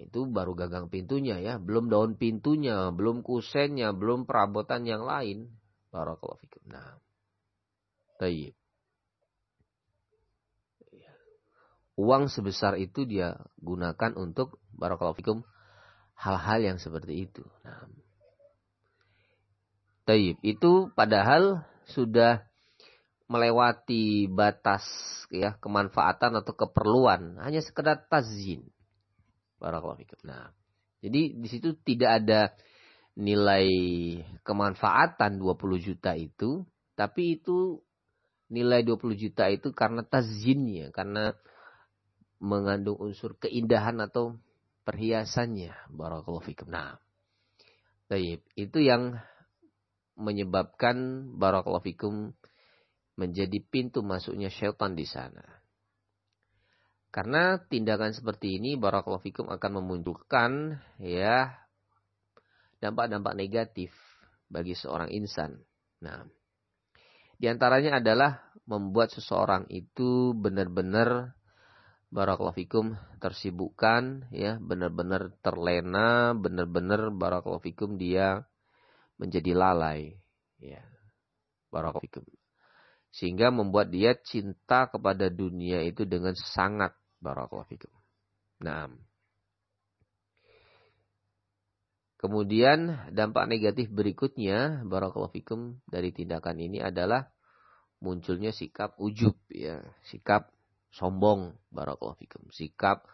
[0.00, 5.52] itu baru gagang pintunya ya, belum daun pintunya, belum kusennya, belum perabotan yang lain.
[5.92, 6.64] Barakallahu fikum.
[6.72, 6.96] Nah.
[8.16, 8.56] Tayyib.
[10.96, 11.12] Ya.
[12.00, 15.38] Uang sebesar itu dia gunakan untuk barakallahu fikum
[16.16, 17.44] hal-hal yang seperti itu.
[17.60, 17.84] Nah.
[20.08, 20.40] Tayyib.
[20.40, 21.60] Itu padahal
[21.92, 22.48] sudah
[23.28, 24.82] melewati batas
[25.30, 28.66] ya kemanfaatan atau keperluan hanya sekedar tazyin
[29.60, 30.18] Barakallahu fikum.
[30.24, 30.50] Nah,
[31.04, 32.40] jadi di situ tidak ada
[33.12, 33.68] nilai
[34.40, 36.64] kemanfaatan 20 juta itu,
[36.96, 37.84] tapi itu
[38.48, 41.36] nilai 20 juta itu karena tazinnya, karena
[42.40, 44.40] mengandung unsur keindahan atau
[44.88, 45.92] perhiasannya.
[45.92, 46.72] Barakallahu fikum.
[46.72, 46.96] Nah,
[48.08, 49.20] baik, itu yang
[50.16, 52.32] menyebabkan barakallahu fikum
[53.16, 55.44] menjadi pintu masuknya syaitan di sana.
[57.10, 61.52] Karena tindakan seperti ini barakallahu fikum akan memunculkan ya
[62.78, 63.90] dampak-dampak negatif
[64.46, 65.58] bagi seorang insan.
[66.00, 66.22] Nah,
[67.36, 71.34] di antaranya adalah membuat seseorang itu benar-benar
[72.10, 78.46] barakallahu fikum tersibukkan ya, benar-benar terlena, benar-benar barakallahu fikum dia
[79.18, 80.18] menjadi lalai
[80.58, 80.82] ya.
[81.70, 82.24] Barakallahu fikum.
[83.10, 87.92] Sehingga membuat dia cinta kepada dunia itu dengan sangat Barakallahu fikum.
[88.64, 88.88] Nah.
[92.20, 97.32] Kemudian dampak negatif berikutnya barakallahu fikum dari tindakan ini adalah
[97.96, 100.52] munculnya sikap ujub ya, sikap
[100.90, 103.06] sombong barakallahu fikum, sikap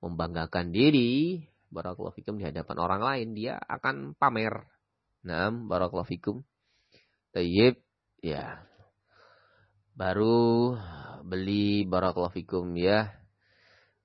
[0.00, 4.66] membanggakan diri barakallahu fikum di hadapan orang lain dia akan pamer.
[5.22, 6.42] Nah, barakallahu fikum.
[7.30, 7.78] Tayyib
[8.24, 8.66] ya.
[9.94, 10.74] Baru
[11.22, 13.12] beli barakallahu fikum ya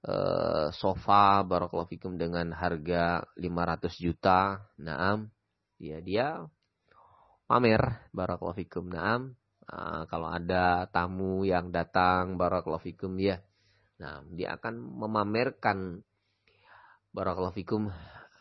[0.05, 4.61] uh, sofa barakallahu fikum dengan harga 500 juta.
[4.77, 5.33] Naam.
[5.81, 6.45] Ya dia
[7.49, 7.81] pamer
[8.13, 8.91] barakallahu fikum.
[8.91, 9.33] Naam.
[9.65, 12.85] Uh, kalau ada tamu yang datang barakallahu
[13.17, 13.41] ya.
[13.97, 16.05] Nah, dia akan memamerkan
[17.15, 17.89] barakallahu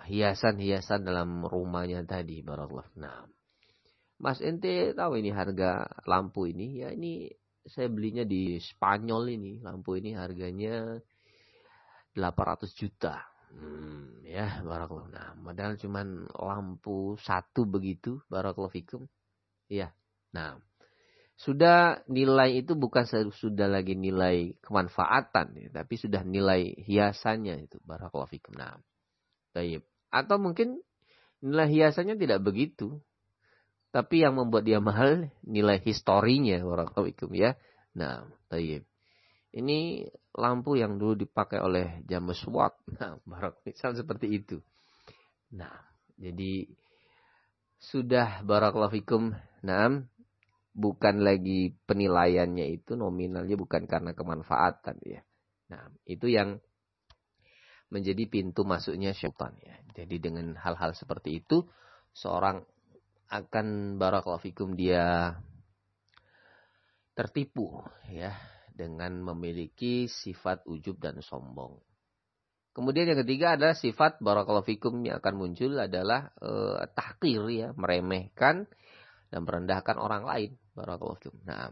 [0.05, 2.93] hiasan-hiasan dalam rumahnya tadi barakallahu.
[3.01, 3.25] Nah,
[4.21, 6.85] Mas ente tahu ini harga lampu ini?
[6.85, 7.29] Ya ini
[7.65, 9.53] saya belinya di Spanyol ini.
[9.65, 11.01] Lampu ini harganya
[12.15, 13.21] 800 juta.
[13.55, 15.11] Hmm, ya, barakallahu.
[15.11, 19.03] Nah, padahal cuman lampu satu begitu, barakallahu fikum.
[19.71, 19.95] Ya.
[20.35, 20.59] Nah,
[21.35, 23.03] sudah nilai itu bukan
[23.35, 28.55] sudah lagi nilai kemanfaatan ya, tapi sudah nilai hiasannya itu barakallahu fikum.
[28.55, 28.79] Nah,
[29.51, 29.83] baik.
[30.14, 30.79] Atau mungkin
[31.42, 33.03] nilai hiasannya tidak begitu.
[33.94, 37.59] Tapi yang membuat dia mahal nilai historinya barakallahu fikum ya.
[37.94, 38.87] Nah, baik.
[39.55, 42.79] Ini lampu yang dulu dipakai oleh James Watt.
[42.99, 44.59] Nah, barak misal seperti itu.
[45.55, 45.70] Nah,
[46.18, 46.66] jadi
[47.79, 49.31] sudah barakallahu fikum.
[49.62, 50.03] Nah,
[50.75, 55.23] bukan lagi penilaiannya itu nominalnya bukan karena kemanfaatan ya.
[55.71, 56.59] Nah, itu yang
[57.95, 59.79] menjadi pintu masuknya syaitan ya.
[59.95, 61.63] Jadi dengan hal-hal seperti itu
[62.11, 62.67] seorang
[63.31, 65.39] akan barakallahu dia
[67.15, 68.35] tertipu ya
[68.75, 71.79] dengan memiliki sifat ujub dan sombong.
[72.75, 74.67] Kemudian yang ketiga adalah sifat barakallahu
[75.07, 78.67] yang akan muncul adalah uh, tahqir ya, meremehkan
[79.31, 81.39] dan merendahkan orang lain barakallahu fikum.
[81.47, 81.71] Nah,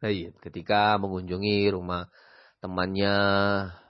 [0.00, 0.40] Tayyib.
[0.40, 2.08] Ketika mengunjungi rumah
[2.64, 3.14] temannya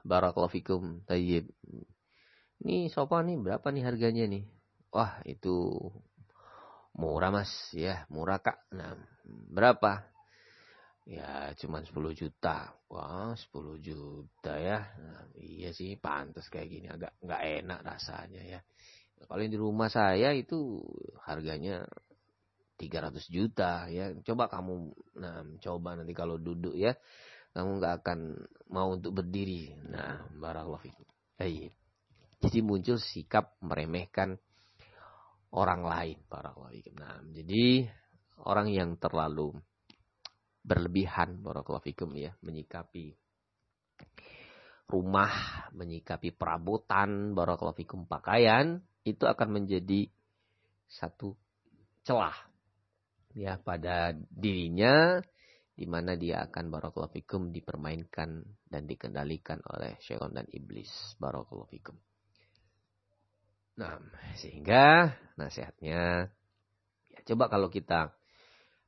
[0.03, 0.83] barakallahu fikum.
[1.07, 1.47] Tayyib.
[2.61, 4.45] Ini sofa nih berapa nih harganya nih?
[4.91, 5.71] Wah, itu
[6.99, 8.59] murah Mas ya, murah Kak.
[8.75, 8.99] Nah,
[9.55, 10.11] berapa?
[11.07, 12.75] Ya cuma 10 juta.
[12.91, 14.83] Wah 10 juta ya.
[14.99, 16.87] Nah, iya sih pantas kayak gini.
[16.91, 18.61] Agak nggak enak rasanya ya.
[19.21, 20.81] Kalau di rumah saya itu
[21.23, 21.87] harganya
[22.81, 24.17] 300 juta ya.
[24.25, 26.97] Coba kamu nah coba nanti kalau duduk ya.
[27.53, 28.19] Kamu nggak akan
[28.73, 29.75] mau untuk berdiri.
[29.91, 31.07] Nah, barakallahu fikum.
[31.37, 31.69] Iya.
[32.41, 34.41] Jadi muncul sikap meremehkan
[35.53, 36.95] orang lain barakallahu fikum.
[36.97, 37.91] Nah, jadi
[38.49, 39.53] orang yang terlalu
[40.65, 43.17] berlebihan barakallahu fikum ya menyikapi
[44.91, 45.33] rumah,
[45.71, 50.11] menyikapi perabotan barakallahu fikum pakaian itu akan menjadi
[50.91, 51.39] satu
[52.03, 52.50] celah
[53.35, 55.21] ya pada dirinya
[55.81, 61.97] di mana dia akan barakallahu fikum dipermainkan dan dikendalikan oleh syaitan dan iblis barakallahu fikum.
[63.81, 63.97] Nah,
[64.37, 66.29] sehingga nasihatnya
[67.09, 68.13] ya coba kalau kita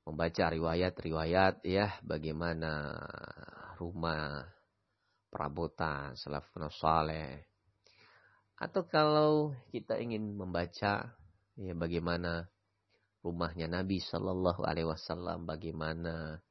[0.05, 2.93] membaca riwayat-riwayat ya bagaimana
[3.81, 4.45] rumah
[5.33, 7.49] perabotan salafun saleh
[8.61, 11.17] atau kalau kita ingin membaca
[11.57, 12.53] ya bagaimana
[13.23, 16.43] rumahnya Nabi Shallallahu Alaihi Wasallam bagaimana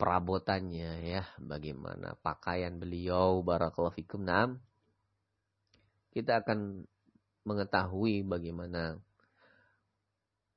[0.00, 4.62] perabotannya ya bagaimana pakaian beliau barakallahu fikum nam
[6.10, 6.88] kita akan
[7.46, 8.98] mengetahui bagaimana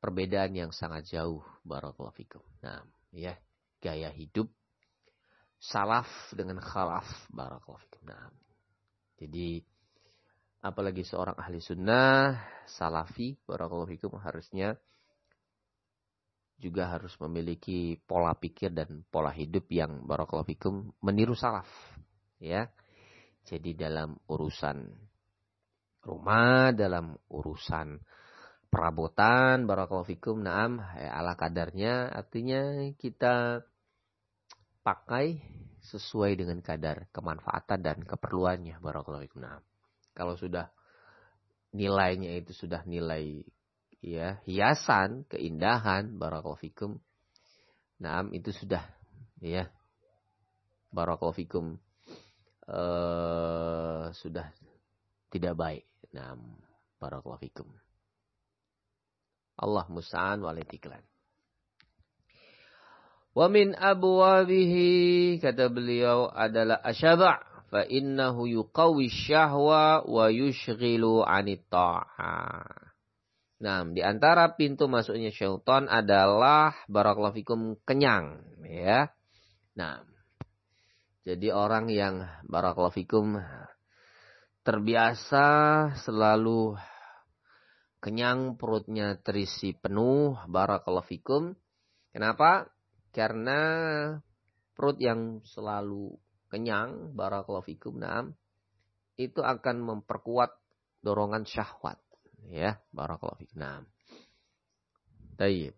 [0.03, 2.43] perbedaan yang sangat jauh barakallahu fikum.
[2.59, 2.83] Nah,
[3.15, 3.39] ya,
[3.79, 4.51] gaya hidup
[5.63, 8.01] salaf dengan khalaf barakallahu fikum.
[8.11, 8.27] Nah,
[9.15, 9.63] jadi
[10.59, 12.35] apalagi seorang ahli sunnah
[12.67, 14.75] salafi barakallahu fikum harusnya
[16.63, 21.67] juga harus memiliki pola pikir dan pola hidup yang barakallahu fikum meniru salaf
[22.39, 22.71] ya.
[23.43, 24.87] Jadi dalam urusan
[26.07, 27.99] rumah, dalam urusan
[28.71, 33.61] perabotan barakallahu fikum naam ya, ala kadarnya artinya kita
[34.81, 35.37] pakai
[35.83, 39.61] sesuai dengan kadar kemanfaatan dan keperluannya barakallahu fikum naam
[40.17, 40.73] kalau sudah
[41.69, 43.45] nilainya itu sudah nilai
[44.03, 46.99] ya hiasan keindahan barakallahu fikum.
[48.35, 48.83] Itu sudah
[49.39, 49.71] ya.
[50.91, 51.65] Barakallahu fikum.
[52.67, 54.51] Uh, sudah
[55.31, 55.87] tidak baik.
[56.11, 56.59] Naam
[56.99, 57.67] barakallahu fikum.
[59.55, 61.01] Allah musta'an walitiklan.
[63.33, 67.41] Wa min abwabihi kata beliau adalah asyaba'
[67.73, 72.82] fa innahu yuqawi syahwa wa yushghilu 'anit ta'ah.
[73.63, 79.07] Nah, di antara pintu masuknya syaitan adalah barakallahu fikum kenyang, ya.
[79.79, 80.03] Nah,
[81.23, 83.39] jadi orang yang barakallahu fikum
[84.67, 85.47] terbiasa
[85.95, 86.75] selalu
[88.03, 91.55] kenyang, perutnya terisi penuh, barakallahu fikum.
[92.11, 92.67] Kenapa?
[93.15, 93.63] Karena
[94.75, 96.11] perut yang selalu
[96.51, 98.27] kenyang, barakallahu fikum, nah,
[99.15, 100.51] itu akan memperkuat
[100.99, 102.02] dorongan syahwat.
[102.49, 103.57] Ya, barakallahu fikum.
[103.59, 103.83] Nah.
[105.39, 105.75] Tayyib.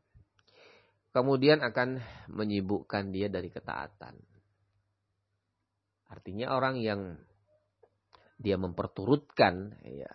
[1.15, 4.19] Kemudian akan menyibukkan dia dari ketaatan.
[6.11, 7.15] Artinya orang yang
[8.35, 10.11] dia memperturutkan ya,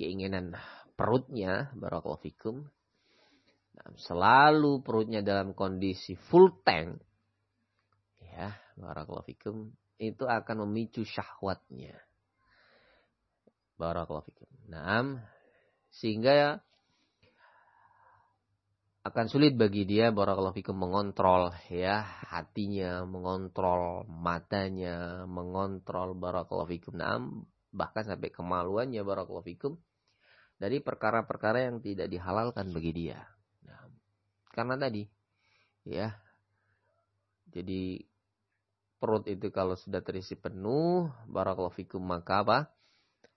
[0.00, 0.56] keinginan
[0.96, 2.64] perutnya, barakallahu fikum,
[4.00, 6.98] selalu perutnya dalam kondisi full tank,
[8.24, 9.70] ya, barakallahu fikum,
[10.00, 11.94] itu akan memicu syahwatnya.
[13.78, 14.50] Barakallahu fikum.
[14.66, 15.22] Nah,
[15.98, 16.62] sehingga
[19.08, 26.94] akan sulit bagi dia barakallahu fikum mengontrol ya hatinya, mengontrol matanya, mengontrol barakallahu fikum.
[27.00, 27.18] Nah,
[27.72, 29.72] bahkan sampai kemaluannya barakallahu fikum
[30.60, 33.24] dari perkara-perkara yang tidak dihalalkan bagi dia.
[33.64, 33.88] Nah,
[34.52, 35.08] karena tadi,
[35.88, 36.12] ya,
[37.48, 38.04] jadi
[39.00, 42.58] perut itu kalau sudah terisi penuh, barakallahu fikum maka apa?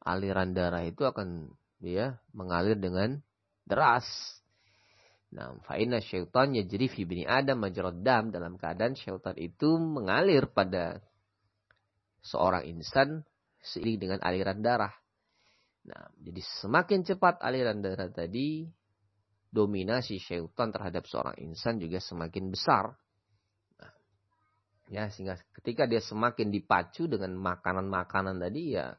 [0.02, 3.20] Aliran darah itu akan ya mengalir dengan
[3.66, 4.06] deras.
[5.32, 11.00] Nah, fa'inna syaitan yajri fi bini Adam majrad dam dalam keadaan syaitan itu mengalir pada
[12.22, 13.26] seorang insan
[13.64, 14.94] seiring dengan aliran darah.
[15.88, 18.70] Nah, jadi semakin cepat aliran darah tadi,
[19.50, 22.94] dominasi syaitan terhadap seorang insan juga semakin besar.
[23.80, 23.94] Nah,
[24.92, 28.94] ya, sehingga ketika dia semakin dipacu dengan makanan-makanan tadi, ya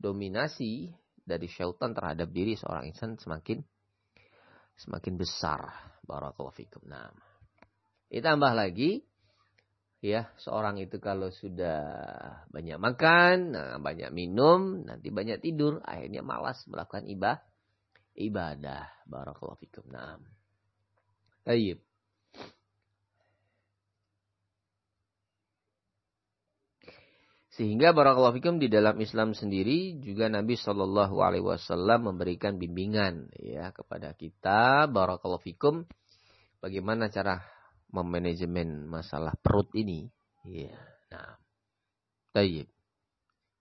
[0.00, 0.88] dominasi
[1.30, 3.62] dari syaitan terhadap diri seorang insan semakin
[4.74, 5.70] semakin besar.
[6.02, 6.82] Barakallahu fikum.
[6.90, 7.14] Nah,
[8.10, 9.06] ditambah lagi
[10.02, 11.78] ya seorang itu kalau sudah
[12.50, 17.46] banyak makan, nah, banyak minum, nanti banyak tidur, akhirnya malas melakukan ibadah.
[18.18, 19.06] Ibadah.
[19.06, 19.86] Barakallahu fikum.
[19.88, 20.18] Nah.
[21.46, 21.89] Tayyib.
[27.60, 33.68] Sehingga barakallahu fikum di dalam Islam sendiri juga Nabi Shallallahu alaihi wasallam memberikan bimbingan ya
[33.76, 35.84] kepada kita barakallahu fikum
[36.64, 37.44] bagaimana cara
[37.92, 40.08] memanajemen masalah perut ini.
[40.48, 40.72] Ya.
[41.12, 41.36] Nah.
[42.32, 42.64] Tayyib.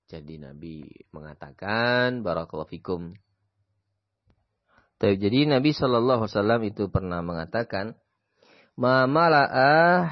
[0.07, 3.11] Jadi Nabi mengatakan barakallahu fikum.
[4.95, 5.19] Tayyib.
[5.27, 7.99] Jadi Nabi Shallallahu alaihi wasallam itu pernah mengatakan
[8.79, 10.07] ma mala'ah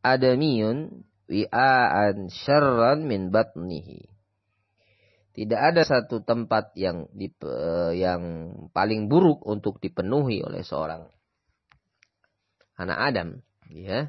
[0.00, 4.06] adamiyun wi'aan syarran min batnihi.
[5.36, 7.28] Tidak ada satu tempat yang di,
[7.92, 8.22] yang
[8.72, 11.04] paling buruk untuk dipenuhi oleh seorang
[12.80, 13.28] anak Adam,
[13.68, 14.08] ya.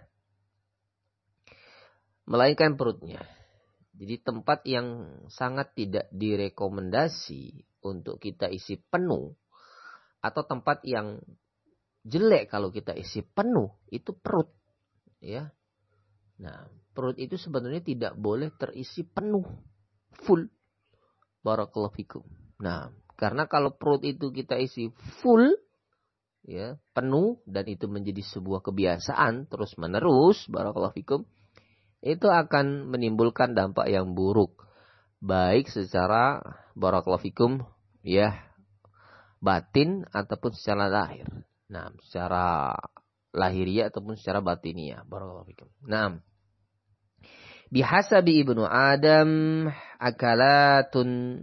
[2.23, 3.19] Melainkan perutnya.
[3.97, 9.35] Jadi tempat yang sangat tidak direkomendasi untuk kita isi penuh
[10.23, 11.19] atau tempat yang
[12.07, 14.47] jelek kalau kita isi penuh itu perut,
[15.19, 15.51] ya.
[16.39, 19.45] Nah, perut itu sebenarnya tidak boleh terisi penuh,
[20.25, 20.49] full.
[21.45, 22.25] Barakallahu fikum.
[22.57, 24.89] Nah, karena kalau perut itu kita isi
[25.21, 25.53] full,
[26.41, 31.21] ya penuh dan itu menjadi sebuah kebiasaan terus menerus, barakallahu fikum,
[32.01, 34.57] itu akan menimbulkan dampak yang buruk,
[35.21, 36.41] baik secara
[36.73, 37.61] barakallahu fikum,
[38.01, 38.33] ya
[39.37, 41.29] batin ataupun secara lahir.
[41.69, 42.73] Nah, secara
[43.37, 45.05] lahiriah ataupun secara batiniah.
[45.05, 45.69] Barakallahu fikum.
[45.85, 46.17] Nah,
[47.73, 49.29] bihasabi ibnu Adam
[49.99, 51.41] akalatun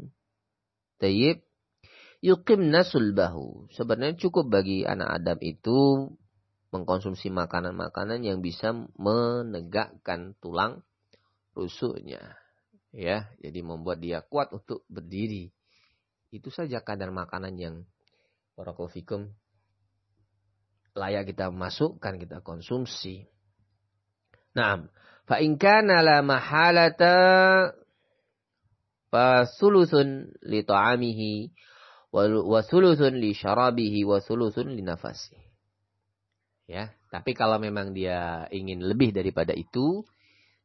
[0.98, 1.44] tayyib
[2.24, 3.68] yukim nasulbahu.
[3.76, 6.08] Sebenarnya cukup bagi anak Adam itu
[6.72, 10.82] mengkonsumsi makanan-makanan yang bisa menegakkan tulang
[11.54, 12.34] rusuknya.
[12.94, 15.50] Ya, jadi membuat dia kuat untuk berdiri.
[16.30, 17.74] Itu saja kadar makanan yang
[18.54, 19.30] barakallahu
[20.94, 23.26] layak kita masukkan, kita konsumsi.
[24.54, 24.86] Nah,
[25.24, 27.16] Fa in kana la mahalata
[29.08, 31.34] fa sulusun li ta'amihi
[32.12, 35.40] wa sulusun li syarabihi wa sulusun li nafasi.
[36.64, 40.00] Ya, tapi kalau memang dia ingin lebih daripada itu,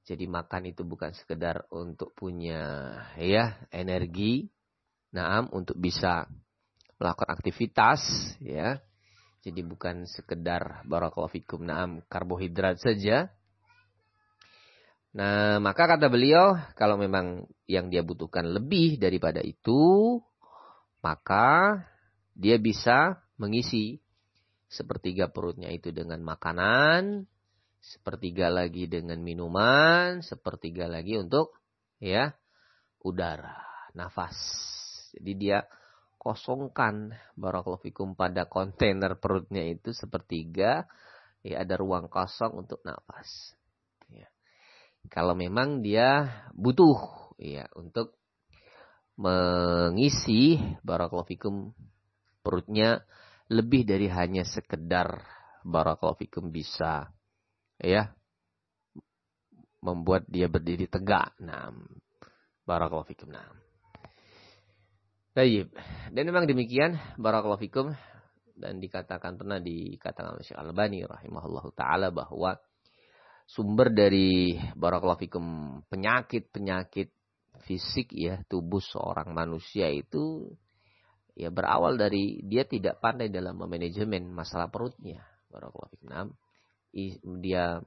[0.07, 4.47] jadi makan itu bukan sekedar untuk punya ya energi,
[5.11, 6.25] naam untuk bisa
[6.99, 7.99] melakukan aktivitas
[8.39, 8.79] ya.
[9.39, 13.31] Jadi bukan sekedar barakallahu fikum naam karbohidrat saja,
[15.09, 20.21] Nah, maka kata beliau, kalau memang yang dia butuhkan lebih daripada itu,
[21.01, 21.81] maka
[22.37, 23.97] dia bisa mengisi
[24.69, 27.25] sepertiga perutnya itu dengan makanan,
[27.81, 31.57] sepertiga lagi dengan minuman, sepertiga lagi untuk
[31.97, 32.29] ya
[33.01, 33.57] udara,
[33.97, 34.37] nafas.
[35.17, 35.65] Jadi dia
[36.21, 40.85] kosongkan barakallahu fikum pada kontainer perutnya itu sepertiga
[41.41, 43.58] ya ada ruang kosong untuk nafas.
[45.07, 48.19] Kalau memang dia butuh ya untuk
[49.15, 51.71] mengisi barakallahu
[52.43, 53.03] perutnya
[53.51, 55.23] lebih dari hanya sekedar
[55.63, 57.11] barakallahu bisa
[57.79, 58.11] ya
[59.79, 61.35] membuat dia berdiri tegak.
[61.39, 61.71] Nah,
[62.67, 63.27] barakallahu.
[63.31, 63.47] Nah.
[65.31, 65.71] Baik.
[66.11, 67.95] Dan memang demikian barakallahu
[68.59, 72.59] dan dikatakan pernah dikatakan oleh Syekh Al-Albani rahimahullahu taala bahwa
[73.49, 75.45] sumber dari barakallahu fikum
[75.89, 77.09] penyakit-penyakit
[77.65, 80.53] fisik ya tubuh seorang manusia itu
[81.33, 86.29] ya berawal dari dia tidak pandai dalam memanajemen masalah perutnya barakallahu fikum.
[87.41, 87.81] Dia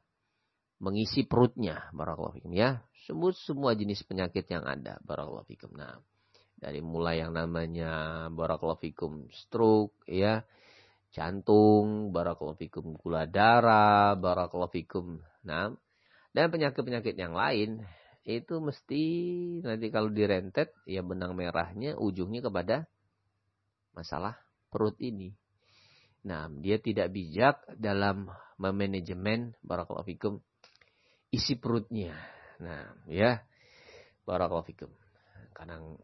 [0.83, 2.83] mengisi perutnya barakallahu ya.
[3.07, 5.47] Semua semua jenis penyakit yang ada barakallahu
[5.79, 5.99] nah
[6.59, 10.47] dari mulai yang namanya barakallahu stroke ya
[11.13, 15.21] jantung, barakallahu gula darah, barakallahu fikum.
[15.45, 15.71] Nah,
[16.33, 17.85] dan penyakit-penyakit yang lain
[18.25, 19.05] itu mesti
[19.67, 22.89] nanti kalau direntet ya benang merahnya ujungnya kepada
[23.93, 24.41] masalah
[24.73, 25.37] perut ini.
[26.25, 30.39] Nah, dia tidak bijak dalam memanajemen barakallahu
[31.35, 32.15] isi perutnya.
[32.63, 33.43] Nah, ya.
[34.23, 34.71] Barakallahu.
[35.51, 35.99] Kadang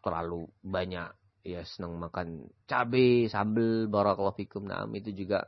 [0.00, 1.12] terlalu banyak
[1.42, 4.66] ya senang makan cabai, sambal, barakallahu fikum.
[4.66, 5.46] Nah, itu juga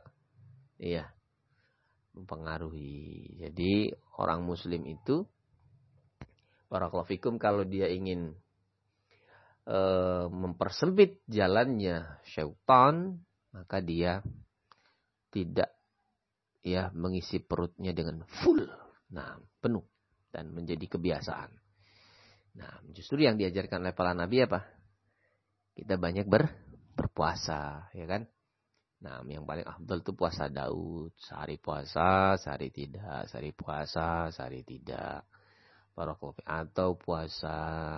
[0.81, 1.09] iya
[2.15, 3.39] mempengaruhi.
[3.39, 5.23] Jadi orang muslim itu
[6.67, 8.31] barakallahu fikum kalau dia ingin
[9.67, 9.79] e,
[10.31, 13.19] mempersempit jalannya syaitan
[13.51, 14.23] maka dia
[15.31, 15.71] tidak
[16.63, 18.63] ya mengisi perutnya dengan full,
[19.11, 19.83] nah penuh
[20.31, 21.51] dan menjadi kebiasaan.
[22.51, 24.63] Nah, justru yang diajarkan oleh para nabi apa?
[25.71, 26.47] Kita banyak ber,
[26.93, 28.27] berpuasa, ya kan?
[29.01, 31.15] Nah, yang paling afdal itu puasa Daud.
[31.17, 33.25] Sehari puasa, sehari tidak.
[33.31, 35.25] Sehari puasa, sehari tidak
[35.91, 37.55] kopi atau puasa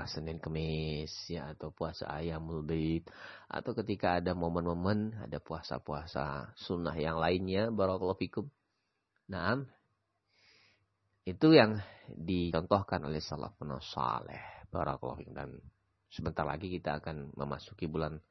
[0.09, 3.05] Senin Kemis ya atau puasa Ayamul Bait
[3.47, 8.49] atau ketika ada momen-momen ada puasa-puasa sunnah yang lainnya barakallahu fikum.
[9.29, 9.61] Nah,
[11.23, 11.79] itu yang
[12.11, 15.55] dicontohkan oleh salafun saleh barakallahu dan
[16.13, 18.21] sebentar lagi kita akan memasuki bulan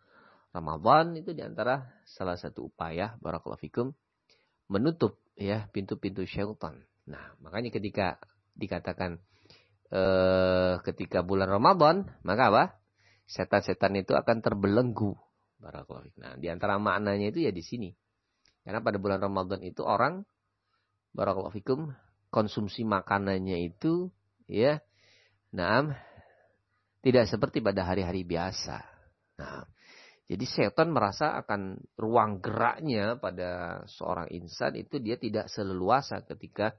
[0.54, 3.90] Ramadan itu di antara salah satu upaya barakallahu fikum
[4.70, 6.78] menutup ya pintu-pintu syaitan.
[7.10, 8.22] Nah, makanya ketika
[8.54, 9.18] dikatakan
[9.90, 12.64] eh, ketika bulan Ramadan, maka apa?
[13.26, 15.16] Setan-setan itu akan terbelenggu.
[15.58, 17.90] Barakallahu Nah, di antara maknanya itu ya di sini.
[18.62, 20.22] Karena pada bulan Ramadan itu orang
[21.16, 21.92] barakallahu fikum
[22.32, 24.08] konsumsi makanannya itu
[24.48, 24.80] ya
[25.52, 25.92] nah
[27.02, 28.78] tidak seperti pada hari-hari biasa.
[29.42, 29.66] Nah,
[30.30, 36.72] jadi setan merasa akan ruang geraknya pada seorang insan itu dia tidak seleluasa ketika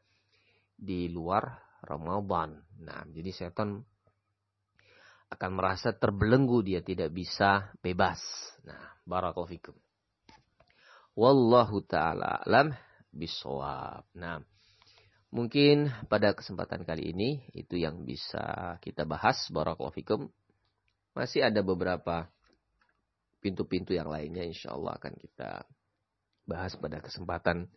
[0.73, 1.43] di luar
[1.83, 2.55] Ramadan.
[2.79, 3.83] Nah, jadi setan
[5.27, 8.21] akan merasa terbelenggu dia tidak bisa bebas.
[8.63, 9.75] Nah, barakallahu fikum.
[11.13, 12.73] Wallahu taala alam
[13.13, 14.07] bisawab.
[14.17, 14.41] Nah,
[15.33, 20.29] mungkin pada kesempatan kali ini itu yang bisa kita bahas barakallahu.
[21.17, 22.29] Masih ada beberapa
[23.41, 25.65] pintu-pintu yang lainnya insya Allah akan kita
[26.45, 27.67] bahas pada kesempatan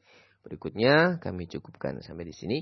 [0.44, 1.18] berikutnya.
[1.18, 2.58] Kami cukupkan sampai di sini.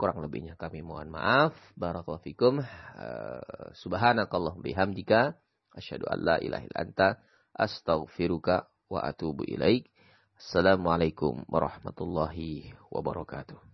[0.00, 1.52] Kurang lebihnya kami mohon maaf.
[1.76, 2.62] Barakallahu fikum.
[2.62, 5.36] Uh, subhanakallah bihamdika.
[5.76, 7.08] Asyhadu an la ilaha illa anta.
[7.52, 9.92] Astaghfiruka wa atubu ilaik.
[10.40, 13.69] Assalamualaikum warahmatullahi wabarakatuh.